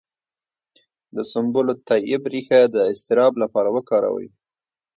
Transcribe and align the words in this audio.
د 1.15 1.17
سنبل 1.31 1.65
الطیب 1.75 2.21
ریښه 2.33 2.61
د 2.75 2.77
اضطراب 2.91 3.33
لپاره 3.43 3.69
وکاروئ 3.75 4.27